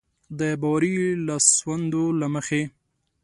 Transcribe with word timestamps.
د 0.39 0.41
باوري 0.61 0.95
لاسوندو 1.27 2.03
له 2.19 2.27
مخې. 2.33 2.61